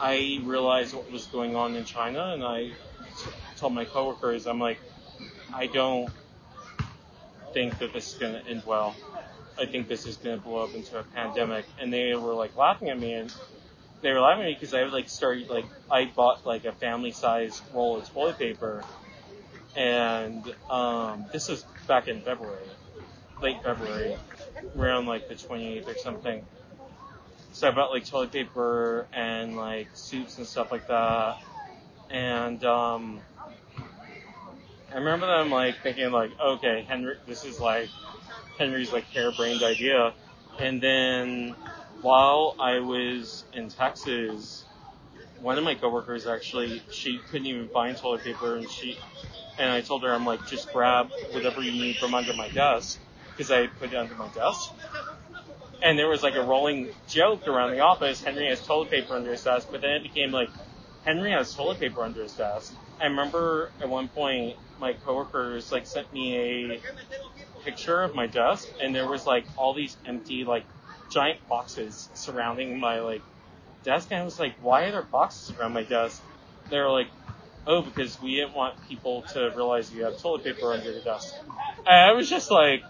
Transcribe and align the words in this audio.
I 0.00 0.40
realized 0.42 0.94
what 0.94 1.10
was 1.10 1.26
going 1.26 1.56
on 1.56 1.76
in 1.76 1.84
China, 1.84 2.32
and 2.32 2.42
I 2.42 2.72
told 3.56 3.74
my 3.74 3.84
coworkers, 3.84 4.46
I'm 4.46 4.58
like, 4.58 4.80
I 5.52 5.66
don't 5.66 6.10
think 7.52 7.78
that 7.78 7.92
this 7.92 8.12
is 8.12 8.18
going 8.18 8.32
to 8.34 8.46
end 8.46 8.62
well. 8.66 8.94
I 9.58 9.66
think 9.66 9.86
this 9.88 10.06
is 10.06 10.16
going 10.16 10.36
to 10.36 10.42
blow 10.42 10.64
up 10.64 10.74
into 10.74 10.98
a 10.98 11.04
pandemic. 11.04 11.64
And 11.78 11.92
they 11.92 12.14
were 12.14 12.34
like 12.34 12.56
laughing 12.56 12.90
at 12.90 12.98
me, 12.98 13.14
and 13.14 13.32
they 14.02 14.12
were 14.12 14.20
laughing 14.20 14.42
at 14.42 14.48
me 14.48 14.54
because 14.54 14.74
I 14.74 14.82
would 14.82 14.92
like 14.92 15.08
started 15.08 15.48
like 15.48 15.66
I 15.90 16.06
bought 16.06 16.44
like 16.44 16.64
a 16.64 16.72
family 16.72 17.12
size 17.12 17.62
roll 17.72 17.96
of 17.98 18.12
toilet 18.12 18.38
paper, 18.38 18.84
and 19.76 20.52
um, 20.68 21.26
this 21.32 21.48
was 21.48 21.64
back 21.86 22.08
in 22.08 22.20
February, 22.22 22.66
late 23.40 23.62
February, 23.62 24.16
around 24.76 25.06
like 25.06 25.28
the 25.28 25.34
28th 25.34 25.94
or 25.94 25.98
something. 25.98 26.44
So 27.54 27.68
I 27.68 27.70
bought 27.70 27.92
like 27.92 28.04
toilet 28.04 28.32
paper 28.32 29.06
and 29.12 29.56
like 29.56 29.86
soups 29.94 30.38
and 30.38 30.46
stuff 30.46 30.72
like 30.72 30.88
that. 30.88 31.36
And 32.10 32.62
um, 32.64 33.20
I 34.92 34.98
remember 34.98 35.28
them 35.28 35.52
like 35.52 35.80
thinking 35.80 36.10
like, 36.10 36.32
okay, 36.38 36.84
Henry, 36.88 37.14
this 37.28 37.44
is 37.44 37.60
like 37.60 37.90
Henry's 38.58 38.92
like 38.92 39.04
harebrained 39.04 39.62
idea. 39.62 40.12
And 40.58 40.80
then 40.80 41.54
while 42.02 42.56
I 42.58 42.80
was 42.80 43.44
in 43.52 43.68
Texas, 43.68 44.64
one 45.40 45.56
of 45.56 45.62
my 45.62 45.76
coworkers 45.76 46.26
actually, 46.26 46.82
she 46.90 47.20
couldn't 47.30 47.46
even 47.46 47.68
find 47.68 47.96
toilet 47.96 48.24
paper 48.24 48.56
and 48.56 48.68
she, 48.68 48.98
and 49.58 49.70
I 49.70 49.80
told 49.80 50.02
her, 50.02 50.12
I'm 50.12 50.26
like, 50.26 50.44
just 50.48 50.72
grab 50.72 51.08
whatever 51.30 51.62
you 51.62 51.70
need 51.70 51.98
from 51.98 52.14
under 52.14 52.32
my 52.32 52.48
desk 52.48 52.98
because 53.30 53.52
I 53.52 53.68
put 53.68 53.92
it 53.92 53.96
under 53.96 54.16
my 54.16 54.26
desk. 54.30 54.72
And 55.84 55.98
there 55.98 56.08
was 56.08 56.22
like 56.22 56.34
a 56.34 56.42
rolling 56.42 56.88
joke 57.08 57.46
around 57.46 57.72
the 57.72 57.80
office. 57.80 58.22
Henry 58.24 58.48
has 58.48 58.66
toilet 58.66 58.90
paper 58.90 59.14
under 59.14 59.30
his 59.30 59.42
desk, 59.44 59.68
but 59.70 59.82
then 59.82 59.90
it 59.90 60.02
became 60.02 60.30
like 60.30 60.48
Henry 61.04 61.32
has 61.32 61.54
toilet 61.54 61.78
paper 61.78 62.02
under 62.02 62.22
his 62.22 62.32
desk. 62.32 62.74
I 62.98 63.04
remember 63.04 63.70
at 63.82 63.88
one 63.88 64.08
point 64.08 64.56
my 64.80 64.94
coworkers 64.94 65.70
like 65.70 65.86
sent 65.86 66.10
me 66.12 66.36
a 66.38 66.80
picture 67.64 68.02
of 68.02 68.14
my 68.14 68.26
desk, 68.26 68.66
and 68.80 68.94
there 68.94 69.06
was 69.06 69.26
like 69.26 69.46
all 69.58 69.74
these 69.74 69.96
empty 70.06 70.44
like 70.44 70.64
giant 71.12 71.46
boxes 71.48 72.08
surrounding 72.14 72.80
my 72.80 73.00
like 73.00 73.22
desk, 73.84 74.08
and 74.10 74.20
I 74.22 74.24
was 74.24 74.38
like, 74.38 74.54
why 74.62 74.84
are 74.84 74.90
there 74.90 75.02
boxes 75.02 75.54
around 75.58 75.74
my 75.74 75.82
desk? 75.82 76.22
They 76.70 76.78
were 76.78 76.90
like, 76.90 77.08
oh, 77.66 77.82
because 77.82 78.20
we 78.22 78.36
didn't 78.36 78.54
want 78.54 78.74
people 78.88 79.22
to 79.34 79.52
realize 79.54 79.92
you 79.92 80.04
have 80.04 80.18
toilet 80.18 80.44
paper 80.44 80.72
under 80.72 80.90
your 80.90 81.02
desk. 81.02 81.34
And 81.86 82.10
I 82.10 82.12
was 82.12 82.28
just 82.30 82.50
like, 82.50 82.82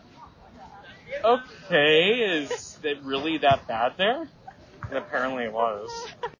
okay, 1.24 2.40
is 2.40 2.63
it 2.84 2.98
really 3.02 3.38
that 3.38 3.66
bad 3.66 3.94
there? 3.96 4.28
And 4.88 4.98
apparently 4.98 5.44
it 5.44 5.52
was. 5.52 5.90